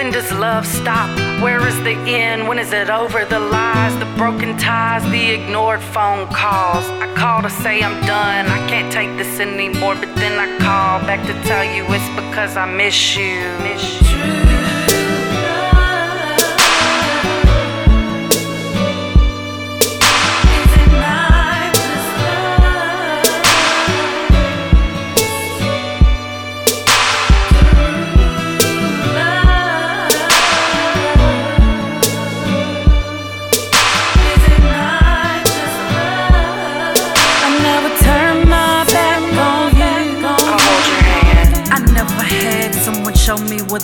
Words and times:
When 0.00 0.12
does 0.12 0.32
love 0.32 0.66
stop? 0.66 1.10
Where 1.42 1.60
is 1.68 1.76
the 1.82 1.90
end? 1.90 2.48
When 2.48 2.58
is 2.58 2.72
it 2.72 2.88
over? 2.88 3.26
The 3.26 3.38
lies, 3.38 3.94
the 3.98 4.06
broken 4.16 4.56
ties, 4.56 5.04
the 5.10 5.32
ignored 5.32 5.82
phone 5.82 6.26
calls. 6.28 6.86
I 7.04 7.14
call 7.14 7.42
to 7.42 7.50
say 7.50 7.82
I'm 7.82 8.00
done. 8.06 8.46
I 8.46 8.66
can't 8.66 8.90
take 8.90 9.14
this 9.18 9.38
anymore, 9.38 9.96
but 9.96 10.14
then 10.14 10.38
I 10.38 10.56
call 10.56 11.00
back 11.00 11.20
to 11.26 11.34
tell 11.46 11.64
you 11.64 11.84
it's 11.88 12.08
because 12.18 12.56
I 12.56 12.64
miss 12.64 13.14
you. 13.14 13.42
Miss 13.62 14.00
you. 14.10 14.59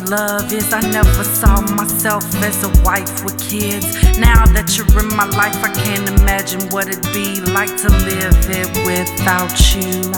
What 0.00 0.10
love 0.10 0.52
is. 0.52 0.72
I 0.72 0.80
never 0.90 1.24
saw 1.24 1.60
myself 1.74 2.24
as 2.42 2.62
a 2.64 2.82
wife 2.82 3.24
with 3.24 3.38
kids. 3.38 3.94
Now 4.18 4.46
that 4.46 4.76
you're 4.76 4.86
in 5.00 5.14
my 5.16 5.26
life, 5.26 5.56
I 5.62 5.72
can't 5.72 6.08
imagine 6.20 6.60
what 6.70 6.88
it'd 6.88 7.02
be 7.12 7.40
like 7.52 7.74
to 7.82 7.88
live 7.88 8.36
it 8.50 8.68
without 8.86 9.52
you. 9.74 10.12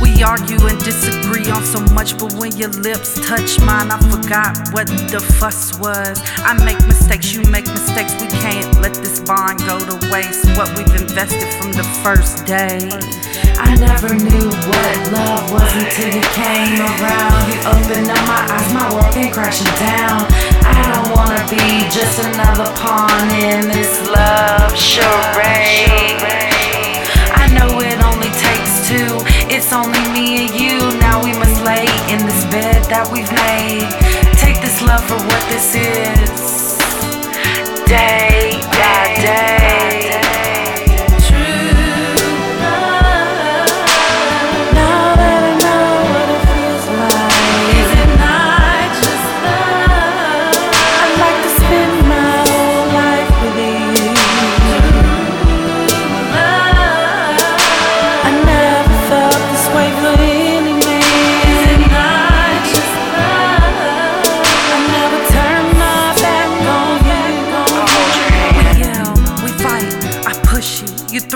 We 0.00 0.22
argue 0.22 0.60
and 0.66 0.78
disagree 0.80 1.50
on 1.50 1.62
so 1.64 1.80
much, 1.94 2.18
but 2.18 2.32
when 2.34 2.56
your 2.56 2.70
lips 2.70 3.14
touch 3.26 3.60
mine, 3.60 3.90
I 3.90 3.98
forgot 4.10 4.56
what 4.72 4.86
the 4.86 5.20
fuss 5.38 5.78
was. 5.78 6.20
I 6.38 6.52
make 6.64 6.80
mistakes, 6.86 7.34
you 7.34 7.42
make 7.50 7.66
mistakes. 7.66 8.14
We 8.20 8.28
can't 8.28 8.80
let 8.80 8.94
this 8.94 9.20
bond 9.20 9.60
go 9.60 9.78
to 9.78 9.96
waste. 10.12 10.46
What 10.56 10.68
we've 10.76 10.94
invested 11.00 11.48
from 11.60 11.72
the 11.72 11.84
first 12.02 12.46
day. 12.46 12.88
I 13.60 13.76
never 13.76 14.14
knew 14.14 14.48
what 14.48 14.94
love 15.12 15.52
was 15.52 15.70
until 15.76 16.08
you 16.08 16.24
came 16.32 16.80
around. 16.80 17.40
You 17.52 17.58
opened 17.68 18.08
up 18.08 18.22
my 18.26 18.42
eyes, 18.48 18.72
my 18.72 18.88
world 18.94 19.12
came 19.12 19.32
crashing 19.32 19.70
down. 19.76 20.24
I 20.64 20.80
don't 20.92 21.10
wanna 21.12 21.44
be 21.52 21.84
just 21.92 22.18
another 22.24 22.68
pawn 22.80 23.28
in 23.36 23.68
this 23.68 24.08
love 24.08 24.72
charade. 24.76 26.20
I 27.36 27.46
know 27.52 27.80
it 27.80 27.98
only 28.08 28.32
takes 28.40 28.88
two. 28.88 29.12
It's 29.52 29.72
only 29.72 30.00
me 30.16 30.46
and 30.46 30.54
you. 30.54 30.78
Now 30.98 31.22
we 31.22 31.32
must 31.36 31.62
lay 31.62 31.86
in 32.08 32.24
this 32.24 32.44
bed 32.48 32.84
that 32.88 33.06
we've 33.12 33.30
made. 33.44 33.88
Take 34.38 34.60
this 34.60 34.80
love 34.82 35.04
for 35.04 35.16
what 35.16 35.42
this 35.52 35.74
is. 35.74 36.49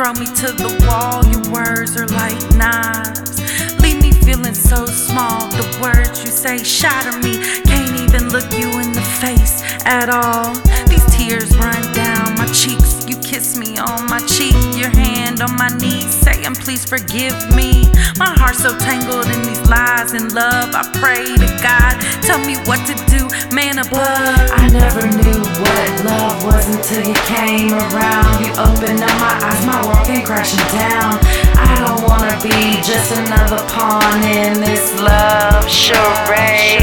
Throw 0.05 0.13
me 0.13 0.27
to 0.27 0.53
the 0.53 0.69
wall, 0.87 1.25
your 1.33 1.41
words 1.51 1.97
are 1.97 2.07
like 2.09 2.37
knives. 2.57 3.41
Leave 3.81 4.03
me 4.03 4.13
feeling 4.13 4.53
so 4.53 4.85
small. 4.85 5.49
The 5.49 5.79
words 5.81 6.23
you 6.23 6.31
say 6.31 6.63
shatter 6.63 7.19
me. 7.21 7.39
Can't 7.65 7.97
even 7.99 8.29
look 8.29 8.45
you 8.53 8.69
in 8.81 8.93
the 8.93 9.01
face 9.01 9.63
at 9.87 10.11
all. 10.11 10.53
These 10.89 11.07
tears 11.17 11.57
run 11.57 11.81
down 11.95 12.37
my 12.37 12.45
cheeks. 12.53 13.09
You 13.09 13.17
kiss 13.17 13.57
me 13.57 13.79
on 13.79 14.05
my 14.05 14.21
cheek, 14.27 14.55
your 14.77 14.91
hand 14.91 15.41
on 15.41 15.57
my 15.57 15.69
knees, 15.79 16.13
saying, 16.13 16.55
Please 16.57 16.85
forgive 16.85 17.37
me. 17.57 17.89
My 18.19 18.34
heart's 18.55 18.63
so 18.63 18.77
tangled 18.79 19.27
in 19.27 19.43
these 19.43 19.61
lies 19.69 20.13
and 20.13 20.33
love. 20.33 20.71
I 20.75 20.83
pray 21.01 21.25
to 21.25 21.49
God, 21.63 21.99
tell 22.23 22.39
me 22.39 22.57
what 22.67 22.81
to 22.87 22.95
do, 23.11 23.27
man 23.55 23.79
above. 23.79 24.51
I 24.53 24.69
never 24.71 25.07
knew 25.07 25.41
what 25.61 26.05
love 26.05 26.45
was 26.45 26.67
until 26.69 27.07
you 27.07 27.15
came 27.27 27.73
around. 27.73 28.45
You 28.45 28.53
opened 28.59 29.03
up 29.03 29.15
my 29.19 29.35
eyes, 29.43 29.67
my 29.67 29.81
world 29.87 30.07
came 30.07 30.25
crashing 30.25 30.63
down. 30.79 31.19
I 31.57 31.75
don't 31.83 32.03
wanna 32.07 32.37
be 32.43 32.81
just 32.83 33.13
another 33.13 33.63
pawn 33.69 34.23
in 34.23 34.61
this 34.61 35.01
love 35.01 35.69
charade. 35.69 36.83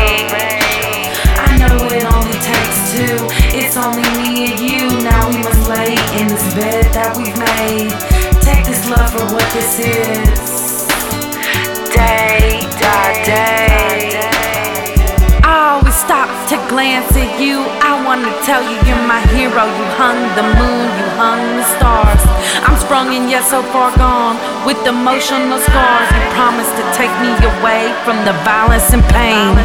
I 1.39 1.57
know 1.57 1.87
it 1.87 2.03
only 2.05 2.39
takes 2.39 2.79
two. 2.91 3.17
It's 3.55 3.77
only 3.77 4.03
me 4.19 4.51
and 4.51 4.59
you. 4.59 5.03
Now 5.03 5.29
we 5.29 5.39
must 5.43 5.69
lay 5.69 5.95
in 6.19 6.27
this 6.27 6.53
bed 6.53 6.85
that 6.93 7.15
we've 7.15 7.37
made. 7.37 7.91
Take 8.41 8.65
this 8.65 8.89
love 8.89 9.11
for 9.11 9.25
what 9.33 9.47
this 9.53 9.79
is. 9.79 10.70
Day 11.91 12.63
by 12.79 13.07
day. 13.27 14.15
I 15.43 15.75
always 15.75 15.95
stop 15.95 16.29
to 16.49 16.55
glance 16.71 17.11
at 17.15 17.39
you. 17.39 17.63
I 17.83 17.99
wanna 18.05 18.31
tell 18.47 18.63
you 18.63 18.77
you're 18.87 19.05
my 19.07 19.19
hero. 19.35 19.63
You 19.67 19.85
hung 19.99 20.19
the 20.39 20.45
moon, 20.55 20.87
you 20.95 21.07
hung 21.19 21.41
the 21.59 21.67
stars. 21.75 22.23
I'm 22.63 22.77
sprung 22.79 23.11
and 23.15 23.29
yet 23.29 23.43
so 23.43 23.61
far 23.75 23.91
gone 23.97 24.39
with 24.65 24.79
emotional 24.87 25.59
scars. 25.59 26.07
You 26.15 26.23
promised 26.35 26.75
to 26.79 26.85
take 26.95 27.13
me 27.19 27.31
away 27.59 27.91
from 28.07 28.23
the 28.23 28.33
violence 28.47 28.91
and 28.95 29.03
pain. 29.11 29.55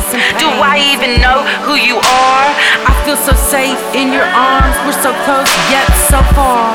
Do 0.43 0.49
I 0.51 0.83
even 0.93 1.23
know 1.23 1.47
who 1.63 1.75
you 1.79 1.97
are? 1.97 2.49
I 2.87 2.93
feel 3.05 3.17
so 3.17 3.35
safe 3.35 3.79
in 3.95 4.13
your 4.13 4.27
arms. 4.27 4.75
We're 4.83 5.01
so 5.03 5.15
close 5.23 5.51
yet 5.71 5.87
so 6.11 6.19
far. 6.35 6.75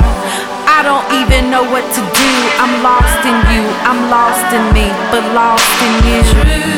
I 0.82 0.84
don't 0.84 1.12
even 1.22 1.48
know 1.48 1.62
what 1.62 1.86
to 1.94 2.00
do. 2.00 2.30
I'm 2.58 2.82
lost 2.82 3.22
in 3.22 3.38
you. 3.54 3.62
I'm 3.86 4.10
lost 4.10 4.50
in 4.50 4.64
me, 4.74 4.90
but 5.12 5.22
lost 5.32 5.62
in 5.80 6.66
you. 6.66 6.71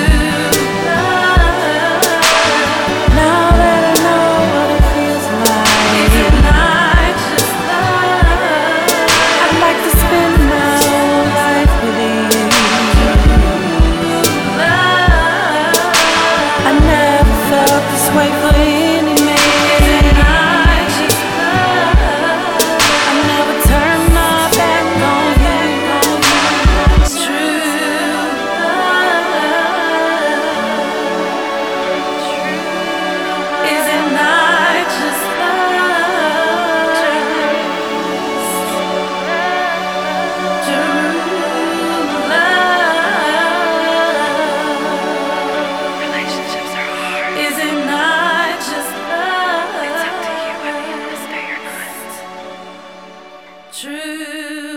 是。 53.75 54.74